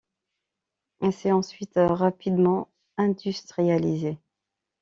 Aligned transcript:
Elle 1.01 1.13
s'est 1.13 1.31
ensuite 1.31 1.75
rapidement 1.75 2.71
industrialisée. 2.97 4.17